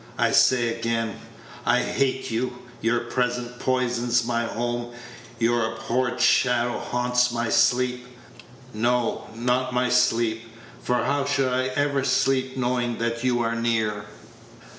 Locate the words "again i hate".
0.73-2.31